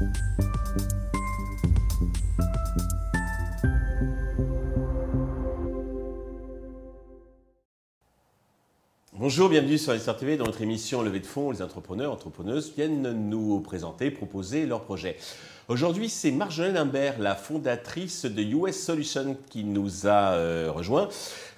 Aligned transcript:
Bye. 0.00 0.46
Bonjour, 9.30 9.48
bienvenue 9.48 9.78
sur 9.78 9.96
Star 9.96 10.16
TV. 10.16 10.36
Dans 10.36 10.46
notre 10.46 10.60
émission 10.60 11.02
Levée 11.02 11.20
de 11.20 11.26
fonds, 11.26 11.52
les 11.52 11.62
entrepreneurs, 11.62 12.10
entrepreneuses 12.10 12.72
viennent 12.76 13.28
nous 13.28 13.60
présenter, 13.60 14.10
proposer 14.10 14.66
leurs 14.66 14.80
projets. 14.80 15.16
Aujourd'hui, 15.68 16.08
c'est 16.08 16.32
Marjolaine 16.32 16.76
Imbert, 16.76 17.20
la 17.20 17.36
fondatrice 17.36 18.24
de 18.24 18.42
US 18.42 18.74
Solutions, 18.74 19.36
qui 19.48 19.62
nous 19.62 20.08
a 20.08 20.32
euh, 20.32 20.72
rejoint. 20.74 21.08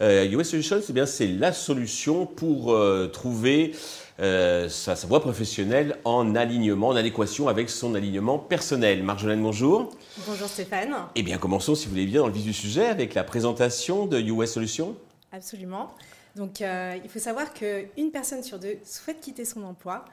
Euh, 0.03 0.29
US 0.33 0.51
Solutions, 0.51 0.81
c'est 0.83 0.93
bien, 0.93 1.07
c'est 1.07 1.29
la 1.29 1.55
solution 1.55 2.27
pour 2.27 2.75
euh, 2.75 3.07
trouver 3.11 3.73
sa, 4.19 4.69
sa, 4.69 5.07
voie 5.07 5.21
professionnelle 5.21 5.97
en 6.05 6.37
alignement, 6.37 6.89
en 6.89 6.97
adéquation 6.97 7.49
avec 7.49 7.71
son 7.71 7.95
alignement 7.95 8.39
personnel. 8.39 9.03
Marjolaine, 9.03 9.43
bonjour. 9.43 9.89
Bonjour 10.29 10.47
Stéphane. 10.47 10.95
Eh 11.15 11.23
bien, 11.23 11.39
commençons, 11.39 11.75
si 11.75 11.87
vous 11.87 11.93
voulez 11.93 12.05
bien, 12.05 12.21
dans 12.21 12.27
le 12.27 12.35
vif 12.35 12.45
du 12.45 12.53
sujet 12.53 12.85
avec 12.85 13.15
la 13.15 13.25
présentation 13.25 14.05
de 14.05 14.21
US 14.21 14.51
Solutions. 14.51 14.95
Absolument. 15.33 15.95
Donc, 16.37 16.61
euh, 16.61 16.97
il 17.03 17.11
faut 17.11 17.19
savoir 17.19 17.53
qu'une 17.53 18.11
personne 18.13 18.43
sur 18.43 18.59
deux 18.59 18.79
souhaite 18.85 19.21
quitter 19.21 19.45
son 19.45 19.63
emploi 19.65 20.05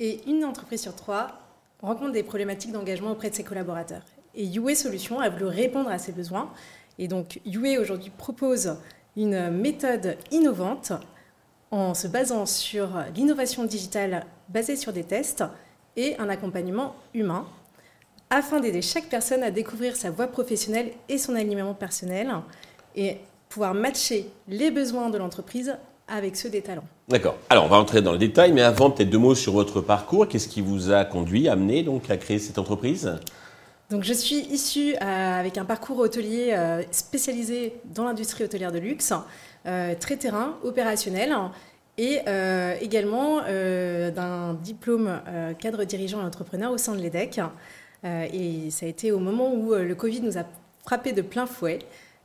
et 0.00 0.28
une 0.28 0.44
entreprise 0.44 0.82
sur 0.82 0.94
trois 0.94 1.40
rencontre 1.80 2.12
des 2.12 2.22
problématiques 2.22 2.72
d'engagement 2.72 3.12
auprès 3.12 3.30
de 3.30 3.34
ses 3.34 3.44
collaborateurs. 3.44 4.02
Et 4.34 4.46
UA 4.46 4.74
Solutions 4.74 5.20
a 5.20 5.28
voulu 5.28 5.46
répondre 5.46 5.90
à 5.90 5.98
ces 5.98 6.12
besoins. 6.12 6.50
Et 6.98 7.08
donc, 7.08 7.40
UA 7.44 7.80
aujourd'hui 7.80 8.10
propose 8.10 8.76
une 9.16 9.50
méthode 9.50 10.16
innovante 10.30 10.92
en 11.70 11.94
se 11.94 12.08
basant 12.08 12.46
sur 12.46 12.88
l'innovation 13.14 13.64
digitale 13.64 14.24
basée 14.48 14.76
sur 14.76 14.92
des 14.92 15.04
tests 15.04 15.44
et 15.96 16.16
un 16.18 16.28
accompagnement 16.28 16.94
humain 17.14 17.46
afin 18.30 18.60
d'aider 18.60 18.82
chaque 18.82 19.08
personne 19.08 19.42
à 19.42 19.50
découvrir 19.50 19.96
sa 19.96 20.10
voie 20.10 20.26
professionnelle 20.28 20.92
et 21.08 21.18
son 21.18 21.34
alignement 21.34 21.74
personnel 21.74 22.32
pouvoir 23.48 23.74
matcher 23.74 24.30
les 24.48 24.70
besoins 24.70 25.10
de 25.10 25.18
l'entreprise 25.18 25.76
avec 26.08 26.36
ceux 26.36 26.48
des 26.48 26.62
talents. 26.62 26.86
D'accord. 27.08 27.36
Alors, 27.50 27.64
on 27.64 27.68
va 27.68 27.76
entrer 27.76 28.02
dans 28.02 28.12
le 28.12 28.18
détail, 28.18 28.52
mais 28.52 28.62
avant, 28.62 28.90
peut-être 28.90 29.10
deux 29.10 29.18
mots 29.18 29.34
sur 29.34 29.52
votre 29.52 29.80
parcours. 29.80 30.26
Qu'est-ce 30.26 30.48
qui 30.48 30.60
vous 30.60 30.90
a 30.90 31.04
conduit, 31.04 31.48
amené 31.48 31.82
donc 31.82 32.10
à 32.10 32.16
créer 32.16 32.38
cette 32.38 32.58
entreprise? 32.58 33.18
Donc, 33.90 34.04
je 34.04 34.12
suis 34.12 34.36
issue 34.36 34.94
euh, 34.94 35.40
avec 35.40 35.56
un 35.56 35.64
parcours 35.64 35.98
hôtelier 35.98 36.52
euh, 36.52 36.82
spécialisé 36.90 37.74
dans 37.94 38.04
l'industrie 38.04 38.44
hôtelière 38.44 38.72
de 38.72 38.78
luxe, 38.78 39.12
euh, 39.66 39.94
très 39.98 40.16
terrain, 40.16 40.56
opérationnel, 40.62 41.34
et 42.00 42.20
également 42.80 43.40
d'un 43.40 44.54
diplôme 44.54 45.20
cadre 45.58 45.82
dirigeant 45.82 46.20
et 46.20 46.24
entrepreneur 46.24 46.70
au 46.70 46.78
sein 46.78 46.94
de 46.94 47.00
l'EDEC. 47.00 47.40
et 48.04 48.70
ça 48.70 48.86
a 48.86 48.88
été 48.88 49.10
au 49.10 49.18
moment 49.18 49.52
où 49.52 49.74
le 49.74 49.94
Covid 49.96 50.20
nous 50.20 50.38
a 50.38 50.44
frappé 50.84 51.10
de 51.10 51.22
plein 51.22 51.46
fouet. 51.46 51.80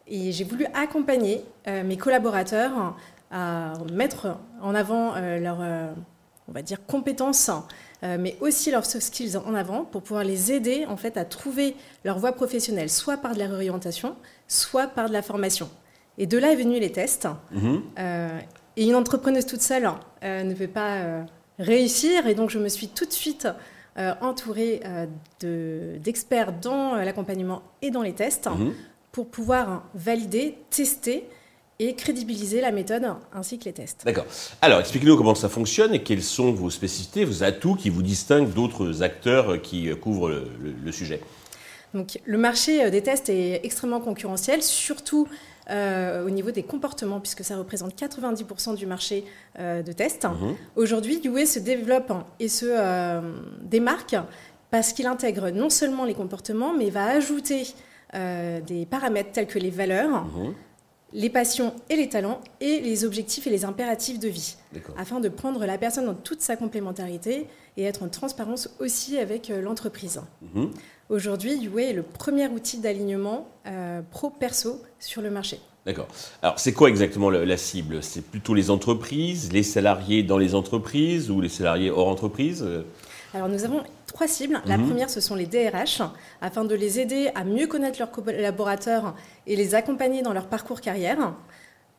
Et 0.08 0.32
j'ai 0.32 0.44
voulu 0.44 0.66
accompagner 0.74 1.46
euh, 1.68 1.84
mes 1.84 1.98
collaborateurs 1.98 2.96
à 3.32 3.74
mettre 3.92 4.38
en 4.62 4.76
avant 4.76 5.16
euh, 5.16 5.40
leurs, 5.40 5.62
euh, 5.62 5.92
on 6.48 6.52
va 6.52 6.62
dire, 6.62 6.86
compétences, 6.86 7.50
mais 8.20 8.36
aussi 8.42 8.70
leurs 8.70 8.86
soft 8.86 9.06
skills 9.06 9.38
en 9.38 9.54
avant 9.54 9.86
pour 9.86 10.04
pouvoir 10.04 10.26
les 10.26 10.52
aider 10.52 10.86
en 10.86 10.98
fait 10.98 11.16
à 11.16 11.24
trouver 11.24 11.74
leur 12.04 12.20
voie 12.20 12.34
professionnelle, 12.34 12.90
soit 12.90 13.16
par 13.16 13.34
de 13.34 13.40
la 13.40 13.46
réorientation, 13.46 14.18
soit 14.50 14.88
par 14.88 15.08
de 15.08 15.14
la 15.14 15.22
formation. 15.22 15.70
Et 16.18 16.28
de 16.28 16.38
là 16.38 16.52
est 16.52 16.58
venu 16.58 16.82
les 16.82 16.92
tests. 16.92 17.30
Mhm. 17.52 17.82
et 18.76 18.86
une 18.86 18.96
entrepreneuse 18.96 19.46
toute 19.46 19.62
seule 19.62 19.90
ne 20.22 20.54
peut 20.54 20.68
pas 20.68 21.26
réussir, 21.60 22.28
et 22.28 22.36
donc 22.36 22.50
je 22.50 22.60
me 22.60 22.68
suis 22.68 22.90
tout 22.90 23.06
de 23.06 23.14
suite 23.14 23.48
entourée 24.20 24.82
d'experts 25.40 26.60
dans 26.60 26.96
l'accompagnement 26.96 27.62
et 27.82 27.90
dans 27.90 28.02
les 28.02 28.14
tests. 28.14 28.50
Mhm 28.50 28.74
pour 29.14 29.30
pouvoir 29.30 29.84
valider, 29.94 30.58
tester 30.70 31.24
et 31.80 31.96
crédibiliser 31.96 32.60
la 32.60 32.72
méthode 32.72 33.06
ainsi 33.32 33.58
que 33.60 33.66
les 33.66 33.74
tests. 33.74 34.04
D'accord. 34.06 34.26
Alors, 34.62 34.80
expliquez-nous 34.80 35.16
comment 35.16 35.36
ça 35.36 35.50
fonctionne 35.50 35.94
et 35.94 36.04
quelles 36.04 36.24
sont 36.24 36.52
vos 36.52 36.70
spécificités, 36.70 37.24
vos 37.24 37.44
atouts 37.44 37.76
qui 37.76 37.90
vous 37.90 38.04
distinguent 38.04 38.52
d'autres 38.52 39.04
acteurs 39.04 39.62
qui 39.62 39.90
couvrent 40.02 40.30
le, 40.30 40.92
sujet. 40.92 41.22
Donc, 41.94 42.20
le 42.26 42.38
marché 42.38 42.90
des 42.90 43.02
tests 43.02 43.30
est 43.30 43.62
extrêmement 43.64 44.00
concurrentiel, 44.00 44.64
surtout 44.64 45.28
euh, 45.70 46.26
au 46.26 46.30
niveau 46.30 46.52
des 46.52 46.64
comportements, 46.64 47.20
puisque 47.20 47.44
ça 47.44 47.56
représente 47.56 47.96
90% 47.96 48.76
du 48.76 48.86
marché 48.88 49.26
euh, 49.60 49.84
de 49.84 49.92
tests. 49.92 50.26
Mhm. 50.26 50.56
Aujourd'hui, 50.76 51.22
UA 51.24 51.46
se 51.46 51.60
développe 51.60 52.12
et 52.40 52.50
se 52.50 52.66
euh, 52.68 53.22
démarque 53.62 54.16
parce 54.72 54.92
qu'il 54.92 55.06
intègre 55.06 55.52
non 55.52 55.70
seulement 55.70 56.04
les 56.04 56.16
comportements, 56.16 56.74
mais 56.74 56.90
va 56.90 57.06
ajouter 57.06 57.68
euh, 58.16 58.62
des 58.62 58.86
paramètres 58.86 59.32
tels 59.32 59.48
que 59.48 59.60
les 59.60 59.70
valeurs, 59.70 60.26
mhm. 60.26 60.54
les 61.14 61.30
passions 61.30 61.74
et 61.90 61.96
les 61.96 62.10
talents, 62.10 62.42
et 62.62 62.80
les 62.80 63.06
objectifs 63.06 63.48
et 63.48 63.50
les 63.50 63.66
impératifs 63.66 64.20
de 64.20 64.28
vie, 64.28 64.56
afin 64.98 65.20
de 65.20 65.30
prendre 65.30 65.66
la 65.66 65.78
personne 65.78 66.06
dans 66.06 66.14
toute 66.14 66.42
sa 66.42 66.56
complémentarité 66.56 67.48
et 67.76 67.84
être 67.84 68.04
en 68.04 68.10
transparence 68.10 68.70
aussi 68.80 69.18
avec 69.18 69.50
euh, 69.50 69.62
l'entreprise. 69.62 70.22
Mhm. 70.54 70.70
Aujourd'hui, 71.10 71.64
UA 71.64 71.82
est 71.82 71.94
le 71.94 72.04
premier 72.04 72.48
outil 72.48 72.80
d'alignement 72.80 73.48
euh, 73.66 74.02
pro-perso 74.12 74.82
sur 75.00 75.22
le 75.22 75.30
marché. 75.30 75.60
D'accord. 75.86 76.08
Alors, 76.42 76.60
c'est 76.60 76.72
quoi 76.72 76.88
exactement 76.88 77.30
la 77.30 77.58
cible? 77.58 78.02
C'est 78.02 78.22
plutôt 78.22 78.54
les 78.54 78.70
entreprises, 78.70 79.52
les 79.52 79.64
salariés 79.64 80.24
dans 80.24 80.38
les 80.38 80.56
entreprises 80.56 81.30
ou 81.30 81.42
les 81.42 81.50
salariés 81.50 81.90
hors 81.90 82.08
entreprise? 82.08 82.66
Alors 83.34 83.50
nous 83.50 83.64
avons 83.64 83.84
trois 84.08 84.28
cibles. 84.28 84.62
La 84.66 84.78
mhm. 84.78 84.88
première, 84.88 85.10
ce 85.10 85.20
sont 85.20 85.36
les 85.36 85.48
DRH, 85.48 86.02
afin 86.42 86.66
de 86.66 86.76
les 86.76 87.00
aider 87.00 87.32
à 87.36 87.44
mieux 87.44 87.68
connaître 87.68 88.00
leurs 88.00 88.12
collaborateurs 88.12 89.16
et 89.48 89.56
les 89.56 89.76
accompagner 89.76 90.22
dans 90.22 90.34
leur 90.34 90.48
parcours 90.48 90.82
carrière. 90.82 91.34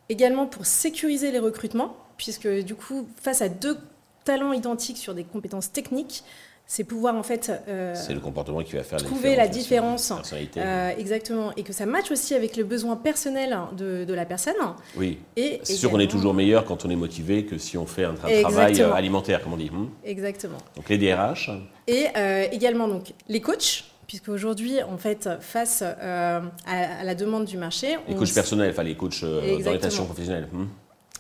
Également 0.09 0.47
pour 0.47 0.67
sécuriser 0.67 1.33
les 1.33 1.39
recrutements, 1.39 1.97
puisque 2.17 2.49
du 2.49 2.75
coup, 2.75 3.09
face 3.21 3.43
à 3.43 3.49
deux 3.49 3.79
talents 4.25 4.53
identiques 4.53 4.99
sur 4.99 5.15
des 5.15 5.25
compétences 5.25 5.73
techniques, 5.73 6.25
c'est 6.67 6.85
pouvoir 6.85 7.15
en 7.15 7.23
fait 7.23 7.53
euh, 7.69 7.95
c'est 7.95 8.15
le 8.15 8.21
comportement 8.21 8.63
qui 8.63 8.75
va 8.75 8.83
faire 8.83 9.03
trouver 9.03 9.37
la 9.37 9.49
différence, 9.49 10.13
euh, 10.57 10.91
exactement. 10.97 11.53
Et 11.57 11.63
que 11.63 11.73
ça 11.73 11.85
matche 11.85 12.11
aussi 12.11 12.35
avec 12.35 12.57
le 12.57 12.65
besoin 12.65 12.97
personnel 12.97 13.57
de, 13.77 14.05
de 14.05 14.15
la 14.15 14.25
personne. 14.25 14.55
Oui. 14.97 15.19
Et 15.37 15.61
c'est 15.63 15.75
sûr 15.75 15.91
qu'on 15.91 16.01
est 16.01 16.11
toujours 16.11 16.33
meilleur 16.33 16.65
quand 16.65 16.85
on 16.85 16.91
est 16.91 16.97
motivé 16.97 17.45
que 17.45 17.59
si 17.59 17.77
on 17.77 17.87
fait 17.87 18.05
un 18.05 18.15
travail 18.15 18.81
euh, 18.81 18.93
alimentaire 18.93 19.43
comme 19.43 19.53
on 19.53 19.59
dit. 19.59 19.71
Hmm. 19.71 19.89
exactement. 20.05 20.59
Donc 20.77 20.89
les 20.89 20.99
DRH 20.99 21.51
et 21.87 22.07
également 22.53 22.89
donc 22.89 23.13
les 23.29 23.41
coachs 23.41 23.85
puisque 24.07 24.29
aujourd'hui, 24.29 24.83
en 24.83 24.99
fait, 24.99 25.31
face 25.41 25.83
à, 25.83 26.43
la 26.67 27.15
demande 27.15 27.47
du 27.47 27.57
marché, 27.57 27.97
les 28.09 28.15
coachs 28.15 28.35
personnels, 28.35 28.71
enfin 28.71 28.83
les 28.83 28.97
coachs 28.97 29.23
d'orientation 29.23 30.07
professionnelle, 30.07 30.49
hmm. 30.51 30.67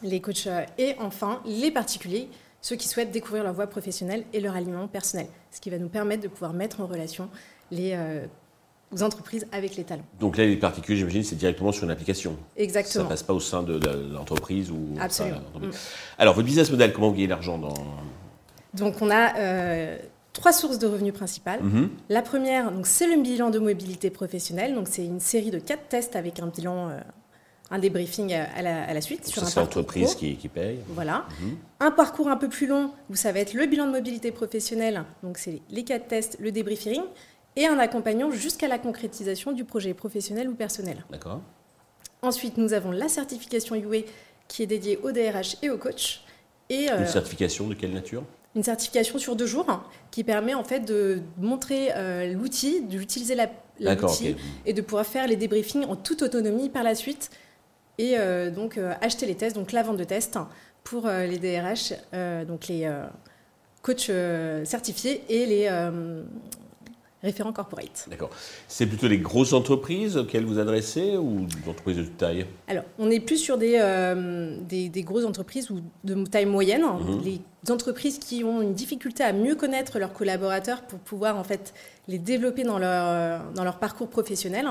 les 0.02 0.20
coachs 0.20 0.48
et 0.78 0.94
enfin 1.00 1.40
les 1.44 1.70
particuliers 1.70 2.28
ceux 2.64 2.76
qui 2.76 2.88
souhaitent 2.88 3.10
découvrir 3.10 3.44
leur 3.44 3.52
voie 3.52 3.66
professionnelle 3.66 4.24
et 4.32 4.40
leur 4.40 4.56
aliment 4.56 4.88
personnel, 4.88 5.26
ce 5.50 5.60
qui 5.60 5.68
va 5.68 5.76
nous 5.76 5.90
permettre 5.90 6.22
de 6.22 6.28
pouvoir 6.28 6.54
mettre 6.54 6.80
en 6.80 6.86
relation 6.86 7.28
les 7.70 7.92
euh, 7.92 8.24
entreprises 9.02 9.46
avec 9.52 9.76
les 9.76 9.84
talents. 9.84 10.06
Donc 10.18 10.38
là, 10.38 10.46
les 10.46 10.56
particuliers, 10.56 10.96
j'imagine, 10.96 11.22
c'est 11.24 11.36
directement 11.36 11.72
sur 11.72 11.84
une 11.84 11.90
application. 11.90 12.38
Exactement. 12.56 12.92
Ça 12.92 13.02
ne 13.02 13.08
passe 13.08 13.22
pas 13.22 13.34
au 13.34 13.40
sein 13.40 13.62
de, 13.62 13.78
l'entreprise 14.14 14.70
ou. 14.70 14.78
Absolument. 14.98 15.42
Mm. 15.60 15.70
Alors, 16.16 16.32
votre 16.32 16.46
business 16.46 16.70
model, 16.70 16.94
comment 16.94 17.08
vous 17.08 17.14
gagnez 17.16 17.26
l'argent 17.26 17.58
dans 17.58 17.74
Donc, 18.72 19.02
on 19.02 19.10
a 19.10 19.36
euh, 19.36 19.98
trois 20.32 20.54
sources 20.54 20.78
de 20.78 20.86
revenus 20.86 21.12
principales. 21.12 21.60
Mm-hmm. 21.60 21.88
La 22.08 22.22
première, 22.22 22.72
donc, 22.72 22.86
c'est 22.86 23.14
le 23.14 23.20
bilan 23.20 23.50
de 23.50 23.58
mobilité 23.58 24.08
professionnelle. 24.08 24.74
Donc, 24.74 24.88
c'est 24.88 25.04
une 25.04 25.20
série 25.20 25.50
de 25.50 25.58
quatre 25.58 25.88
tests 25.88 26.16
avec 26.16 26.40
un 26.40 26.46
bilan 26.46 26.88
euh, 26.88 26.98
un 27.74 27.78
débriefing 27.80 28.32
à 28.32 28.62
la, 28.62 28.84
à 28.84 28.94
la 28.94 29.00
suite. 29.00 29.26
sur 29.26 29.44
c'est 29.44 29.58
l'entreprise 29.58 30.14
qui, 30.14 30.36
qui, 30.36 30.48
paye. 30.48 30.78
Voilà. 30.88 31.26
Mhm. 31.40 31.56
Un 31.80 31.90
parcours 31.90 32.28
un 32.28 32.36
peu 32.36 32.48
plus 32.48 32.68
long 32.68 32.92
où 33.10 33.16
ça 33.16 33.32
va 33.32 33.40
être 33.40 33.52
le 33.52 33.66
bilan 33.66 33.86
de 33.86 33.90
mobilité 33.90 34.30
professionnelle, 34.30 35.04
donc 35.24 35.38
c'est 35.38 35.60
les 35.70 35.82
quatre 35.82 36.06
tests, 36.06 36.36
le 36.38 36.52
débriefing, 36.52 37.02
et 37.56 37.66
un 37.66 37.78
accompagnant 37.80 38.30
jusqu'à 38.30 38.68
la 38.68 38.78
concrétisation 38.78 39.50
du 39.50 39.64
projet 39.64 39.92
professionnel 39.92 40.48
ou 40.48 40.54
personnel. 40.54 41.04
D'accord. 41.10 41.40
Ensuite, 42.22 42.58
nous 42.58 42.72
avons 42.72 42.92
la 42.92 43.08
certification 43.08 43.74
UA 43.74 44.02
qui 44.46 44.62
est 44.62 44.66
dédiée 44.66 44.98
au 45.02 45.10
DRH 45.10 45.56
et 45.62 45.70
au 45.70 45.76
coach. 45.76 46.22
Et, 46.70 46.90
euh, 46.90 47.00
Une 47.00 47.06
certification 47.06 47.66
de 47.66 47.74
quelle 47.74 47.92
nature? 47.92 48.22
une 48.56 48.62
certification 48.62 49.18
sur 49.18 49.34
deux 49.34 49.48
jours 49.48 49.66
qui 50.12 50.22
permet 50.22 50.54
en 50.54 50.62
fait 50.62 50.78
de 50.78 51.22
montrer 51.38 51.88
euh, 51.96 52.32
l'outil, 52.32 52.82
d'utiliser 52.82 53.34
l'outil 53.80 54.36
et 54.64 54.72
de 54.72 54.80
pouvoir 54.80 55.04
faire 55.04 55.26
les 55.26 55.34
débriefings 55.34 55.84
en 55.86 55.96
toute 55.96 56.22
autonomie 56.22 56.68
par 56.68 56.84
la 56.84 56.94
suite 56.94 57.30
et 57.98 58.14
euh, 58.18 58.50
donc 58.50 58.78
euh, 58.78 58.92
acheter 59.00 59.26
les 59.26 59.34
tests, 59.34 59.56
donc 59.56 59.72
la 59.72 59.82
vente 59.82 59.96
de 59.96 60.04
tests 60.04 60.38
pour 60.82 61.06
euh, 61.06 61.26
les 61.26 61.38
DRH, 61.38 61.94
donc 62.46 62.68
les 62.68 62.90
coachs 63.82 64.10
certifiés 64.64 65.22
et 65.28 65.46
les 65.46 65.90
référent 67.22 67.54
corporate. 67.54 68.06
D'accord. 68.10 68.28
C'est 68.68 68.84
plutôt 68.84 69.08
les 69.08 69.16
grosses 69.16 69.54
entreprises 69.54 70.18
auxquelles 70.18 70.44
vous 70.44 70.58
adressez 70.58 71.16
ou 71.16 71.46
des 71.46 71.70
entreprises 71.70 71.96
de 71.96 72.02
toute 72.02 72.18
taille? 72.18 72.44
Alors, 72.68 72.84
on 72.98 73.10
est 73.10 73.20
plus 73.20 73.38
sur 73.38 73.56
des, 73.56 73.78
des, 74.68 75.02
grosses 75.02 75.24
entreprises 75.24 75.70
ou 75.70 75.80
de 76.04 76.26
taille 76.26 76.44
moyenne. 76.44 76.82
Mhm. 76.82 77.22
Les 77.24 77.40
entreprises 77.70 78.18
qui 78.18 78.44
ont 78.44 78.60
une 78.60 78.74
difficulté 78.74 79.24
à 79.24 79.32
mieux 79.32 79.54
connaître 79.54 79.98
leurs 79.98 80.12
collaborateurs 80.12 80.82
pour 80.82 80.98
pouvoir 80.98 81.38
en 81.38 81.44
fait 81.44 81.72
les 82.08 82.18
développer 82.18 82.62
dans 82.62 82.78
leur, 82.78 83.42
dans 83.54 83.64
leur 83.64 83.78
parcours 83.78 84.08
professionnel. 84.08 84.66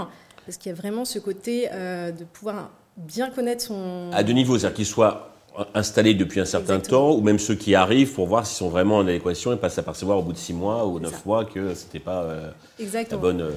Parce 0.45 0.57
qu'il 0.57 0.69
y 0.69 0.73
a 0.73 0.77
vraiment 0.77 1.05
ce 1.05 1.17
côté 1.17 1.69
de 1.71 2.23
pouvoir 2.23 2.69
bien 2.97 3.29
connaître 3.29 3.65
son... 3.65 4.09
À 4.11 4.23
deux 4.23 4.33
niveaux, 4.33 4.57
c'est-à-dire 4.57 4.75
qu'ils 4.75 4.85
soient 4.85 5.33
installés 5.73 6.15
depuis 6.15 6.39
un 6.39 6.45
certain 6.45 6.79
temps, 6.79 7.13
ou 7.13 7.21
même 7.21 7.37
ceux 7.37 7.55
qui 7.55 7.75
arrivent 7.75 8.13
pour 8.13 8.27
voir 8.27 8.45
s'ils 8.45 8.57
sont 8.57 8.69
vraiment 8.69 8.97
en 8.97 9.07
adéquation 9.07 9.53
et 9.53 9.55
pas 9.55 9.69
s'apercevoir 9.69 10.17
au 10.17 10.23
bout 10.23 10.33
de 10.33 10.37
six 10.37 10.53
mois 10.53 10.87
ou 10.87 10.99
neuf 10.99 11.25
mois 11.25 11.45
que 11.45 11.75
c'était 11.75 11.99
pas 11.99 12.23
euh, 12.23 12.51
la 12.79 13.17
bonne. 13.17 13.41
Euh, 13.41 13.51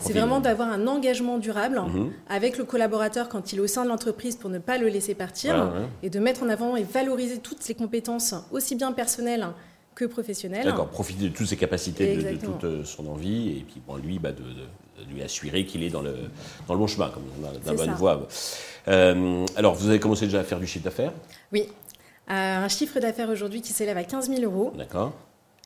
c'est 0.00 0.12
vraiment 0.12 0.40
d'avoir 0.40 0.68
un 0.68 0.86
engagement 0.86 1.38
durable 1.38 1.80
mhm. 1.80 2.12
avec 2.28 2.58
le 2.58 2.64
collaborateur 2.64 3.28
quand 3.28 3.52
il 3.52 3.58
est 3.58 3.62
au 3.62 3.66
sein 3.66 3.84
de 3.84 3.88
l'entreprise 3.88 4.36
pour 4.36 4.50
ne 4.50 4.58
pas 4.58 4.78
le 4.78 4.88
laisser 4.88 5.14
partir 5.14 5.72
et 6.02 6.10
de 6.10 6.20
mettre 6.20 6.42
en 6.44 6.48
avant 6.48 6.76
et 6.76 6.84
valoriser 6.84 7.38
toutes 7.38 7.62
ses 7.62 7.74
compétences 7.74 8.34
aussi 8.52 8.76
bien 8.76 8.92
personnelles 8.92 9.48
que 9.94 10.04
professionnelles. 10.04 10.64
D'accord, 10.64 10.88
profiter 10.88 11.24
de 11.24 11.28
toutes 11.28 11.46
ses 11.46 11.56
capacités, 11.56 12.16
de, 12.16 12.36
toute 12.36 12.64
euh, 12.64 12.84
son 12.84 13.06
envie 13.08 13.50
et 13.50 13.64
puis 13.68 13.80
bon, 13.86 13.96
lui 13.96 14.18
bah, 14.18 14.32
de, 14.32 14.42
lui 15.10 15.22
assurer 15.22 15.64
qu'il 15.64 15.82
est 15.82 15.90
dans 15.90 16.02
le, 16.02 16.14
dans 16.66 16.74
le 16.74 16.80
bon 16.80 16.86
chemin, 16.86 17.10
comme 17.10 17.24
dans 17.42 17.70
la 17.70 17.76
bonne 17.76 17.94
voie. 17.94 18.26
Euh, 18.88 19.46
alors, 19.56 19.74
vous 19.74 19.88
avez 19.88 20.00
commencé 20.00 20.26
déjà 20.26 20.40
à 20.40 20.44
faire 20.44 20.58
du 20.58 20.66
chiffre 20.66 20.84
d'affaires? 20.84 21.12
Oui. 21.52 21.68
un 22.28 22.68
chiffre 22.68 23.00
d'affaires 23.00 23.28
aujourd'hui 23.28 23.62
qui 23.62 23.72
s'élève 23.72 23.96
à 23.96 24.04
15 24.04 24.28
000 24.28 24.42
euros. 24.42 24.72
D'accord. 24.76 25.12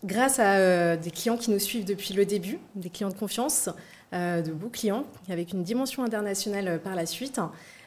Grâce 0.05 0.39
à 0.39 0.57
euh, 0.57 0.97
des 0.97 1.11
clients 1.11 1.37
qui 1.37 1.51
nous 1.51 1.59
suivent 1.59 1.85
depuis 1.85 2.15
le 2.15 2.27
début, 2.27 2.59
des 2.75 2.91
clients 2.91 3.09
de 3.09 3.15
confiance, 3.15 3.71
euh, 4.13 4.43
de 4.43 4.53
beaux 4.53 4.69
clients, 4.69 5.05
avec 5.31 5.53
une 5.53 5.63
dimension 5.63 6.05
internationale 6.05 6.81
par 6.83 6.95
la 6.95 7.07
suite. 7.07 7.41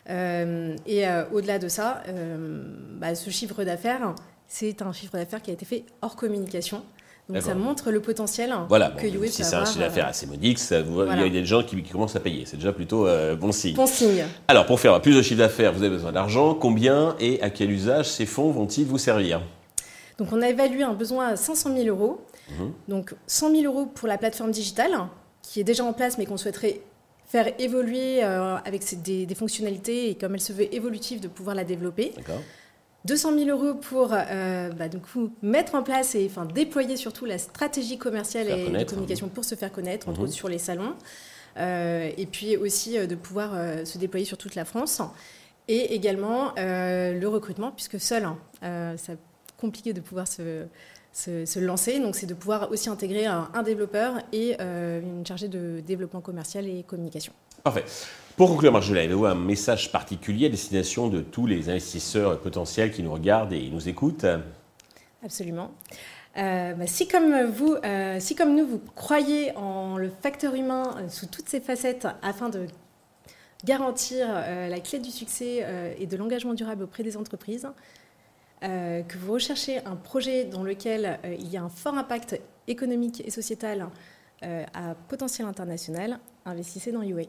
et 0.08 1.06
au-delà 1.32 1.60
de 1.60 1.68
ça, 1.68 2.04
bah, 3.00 3.14
ce 3.14 3.30
chiffre 3.30 3.64
d'affaires, 3.64 4.16
c'est 4.50 4.82
un 4.82 4.92
chiffre 4.92 5.14
d'affaires 5.14 5.42
qui 5.42 5.52
a 5.52 5.54
été 5.54 5.64
fait 5.64 5.86
hors 6.02 6.18
communication. 6.18 6.84
Donc 7.30 7.44
ça 7.44 7.54
montre 7.54 7.92
le 7.92 8.02
potentiel 8.02 8.52
voilà, 8.68 8.90
que 8.90 9.06
bon, 9.06 9.28
Si 9.28 9.44
c'est 9.44 9.56
un 9.56 9.64
chiffre 9.64 9.78
d'affaires 9.78 10.08
euh, 10.08 10.10
assez 10.10 10.26
modique, 10.26 10.60
il 10.72 10.76
y 10.76 11.24
a 11.24 11.30
des 11.30 11.46
gens 11.46 11.62
qui, 11.62 11.84
commencent 11.84 12.16
à 12.16 12.20
payer. 12.20 12.46
C'est 12.48 12.58
déjà 12.58 12.74
plutôt 12.74 13.08
euh, 13.08 13.36
bon 13.36 13.52
signe. 13.52 13.76
Bon 13.76 13.86
signe. 13.86 14.26
Alors 14.48 14.66
pour 14.66 14.80
faire 14.80 15.00
plus 15.00 15.16
de 15.16 15.22
chiffre 15.22 15.38
d'affaires, 15.38 15.72
vous 15.72 15.84
avez 15.84 15.92
besoin 15.92 16.12
d'argent. 16.12 16.56
Combien 16.56 17.16
et 17.20 17.40
à 17.44 17.52
quel 17.52 17.70
usage 17.70 18.10
ces 18.10 18.26
fonds 18.26 18.50
vont-ils 18.50 18.86
vous 18.86 18.98
servir? 18.98 19.44
Donc 20.18 20.34
on 20.34 20.42
a 20.42 20.50
évalué 20.50 20.82
un 20.82 20.94
besoin 20.94 21.28
à 21.28 21.36
500 21.36 21.76
000 21.78 21.88
euros. 21.88 22.20
Mhm. 22.50 22.74
Donc 22.88 23.14
100 23.28 23.52
000 23.52 23.64
euros 23.72 23.86
pour 23.86 24.08
la 24.08 24.18
plateforme 24.18 24.50
digitale, 24.50 24.98
qui 25.44 25.60
est 25.60 25.64
déjà 25.64 25.84
en 25.84 25.94
place 25.94 26.18
mais 26.18 26.26
qu'on 26.26 26.38
souhaiterait 26.38 26.82
faire 27.28 27.54
évoluer 27.60 28.24
euh, 28.24 28.56
avec 28.66 28.84
des, 29.04 29.28
des, 29.28 29.36
fonctionnalités 29.36 30.10
et 30.10 30.16
comme 30.16 30.34
elle 30.34 30.42
se 30.42 30.52
veut 30.52 30.74
évolutive 30.74 31.20
de 31.20 31.28
pouvoir 31.28 31.56
la 31.56 31.64
développer. 31.64 32.12
D'accord. 32.18 32.42
200 33.06 33.38
000 33.38 33.50
euros 33.50 33.76
pour 33.76 34.12
euh, 34.12 34.70
bah, 34.72 34.90
du 34.90 35.00
coup, 35.00 35.32
mettre 35.42 35.76
en 35.76 35.84
place 35.84 36.16
et 36.16 36.26
enfin, 36.30 36.46
déployer 36.46 36.98
surtout 36.98 37.26
la 37.26 37.38
stratégie 37.38 37.98
commerciale 37.98 38.50
et 38.50 38.70
de 38.70 38.84
communication 38.84 39.30
pour 39.30 39.46
se 39.46 39.56
faire 39.56 39.72
connaître, 39.72 40.10
entre 40.10 40.20
mhm. 40.20 40.26
autres 40.26 40.34
sur 40.34 40.50
les 40.50 40.58
salons. 40.58 40.96
Euh, 41.58 42.12
et 42.16 42.26
puis 42.26 42.58
aussi 42.58 42.98
euh, 42.98 43.08
de 43.08 43.16
pouvoir 43.16 43.52
se 43.86 43.98
déployer 43.98 44.26
sur 44.26 44.38
toute 44.38 44.56
la 44.56 44.66
France. 44.66 45.02
Et 45.68 45.94
également 45.94 46.54
le 46.58 47.26
recrutement, 47.28 47.72
puisque 47.72 48.00
seul, 48.00 48.26
hein, 48.26 48.96
c'est 48.98 49.20
compliqué 49.56 49.94
de 49.94 50.02
pouvoir 50.02 50.28
se, 50.28 50.66
se, 51.14 51.60
lancer. 51.60 52.00
Donc 52.00 52.16
c'est 52.16 52.26
de 52.26 52.34
pouvoir 52.34 52.72
aussi 52.72 52.90
intégrer 52.90 53.28
un, 53.28 53.50
un 53.54 53.62
développeur 53.62 54.16
et 54.34 54.60
une 54.60 55.24
chargée 55.28 55.48
de 55.48 55.80
développement 55.86 56.22
commercial 56.22 56.68
et 56.68 56.82
communication. 56.82 57.34
Parfait. 57.64 57.86
Pour 58.40 58.48
conclure, 58.48 58.72
Marjorie, 58.72 59.00
avez-vous 59.00 59.26
un 59.26 59.36
message 59.36 59.92
particulier 59.92 60.46
à 60.46 60.50
destination 60.50 61.10
de 61.10 61.20
tous 61.20 61.46
les 61.46 61.68
investisseurs 61.68 62.40
potentiels 62.40 62.90
qui 62.90 63.04
nous 63.04 63.12
regardent 63.12 63.52
et 63.52 63.70
nous 63.70 63.90
écoutent 63.90 64.26
Absolument. 65.22 65.72
Euh, 66.38 66.74
bah, 66.74 66.88
si, 66.88 67.06
comme 67.06 67.48
vous, 67.48 67.76
euh, 67.84 68.16
si 68.22 68.36
comme 68.36 68.56
nous, 68.56 68.66
vous 68.66 68.82
croyez 68.96 69.54
en 69.58 69.98
le 69.98 70.10
facteur 70.10 70.56
humain 70.56 70.96
euh, 70.96 71.10
sous 71.10 71.26
toutes 71.26 71.50
ses 71.50 71.60
facettes 71.60 72.08
afin 72.22 72.48
de 72.48 72.68
garantir 73.66 74.30
la 74.30 74.80
clé 74.80 75.00
du 75.00 75.12
succès 75.12 75.66
et 76.00 76.06
de 76.06 76.16
l'engagement 76.16 76.54
durable 76.54 76.84
auprès 76.84 77.04
des 77.04 77.18
entreprises, 77.18 77.68
que 78.62 79.18
vous 79.18 79.34
recherchez 79.34 79.80
un 79.80 79.98
projet 79.98 80.46
dans 80.46 80.64
lequel 80.64 81.20
il 81.26 81.50
y 81.50 81.58
a 81.58 81.64
un 81.64 81.68
fort 81.68 81.96
impact 81.96 82.40
économique 82.70 83.22
et 83.28 83.32
sociétal 83.32 83.90
à 84.42 84.96
potentiel 85.10 85.46
international, 85.46 86.20
investissez 86.46 86.94
dans 86.94 87.02
UA. 87.02 87.24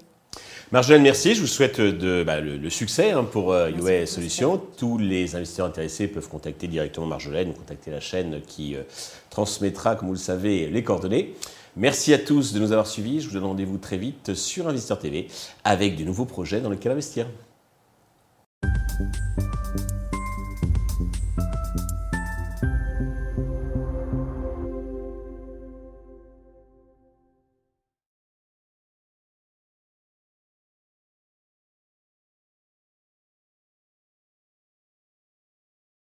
Marjolaine, 0.73 1.03
merci. 1.03 1.35
Je 1.35 1.41
vous 1.41 1.49
souhaite 1.49 1.81
de, 1.81 2.23
bah, 2.23 2.41
le, 2.41 2.71
succès 2.71 3.11
hein, 3.11 3.25
pour 3.25 3.53
euh, 3.53 3.71
UA 3.71 4.07
Solutions. 4.07 4.63
Tous 4.79 4.99
les 4.99 5.35
investisseurs 5.35 5.67
intéressés 5.67 6.07
peuvent 6.07 6.29
contacter 6.29 6.69
directement 6.69 7.07
Marjolaine 7.07 7.49
ou 7.51 7.53
contacter 7.53 7.91
la 7.91 7.99
chaîne 7.99 8.41
qui 8.47 8.77
euh, 8.77 8.83
transmettra, 9.31 9.97
comme 9.97 10.07
vous 10.07 10.15
le 10.15 10.21
savez, 10.21 10.69
les 10.69 10.85
coordonnées. 10.85 11.35
Merci 11.77 12.15
à 12.15 12.19
tous 12.19 12.53
de 12.53 12.61
nous 12.61 12.71
avoir 12.71 12.87
suivis. 12.87 13.21
Je 13.21 13.27
vous 13.27 13.35
donne 13.35 13.45
rendez-vous 13.45 13.79
très 13.79 13.97
vite 13.97 14.35
sur 14.35 14.69
Investisseur 14.69 15.01
TV 15.01 15.27
avec 15.65 15.97
de 15.97 16.05
nouveaux 16.05 16.25
projets 16.25 16.61
dans 16.61 16.71
lesquels 16.71 16.93
investir. 16.93 17.27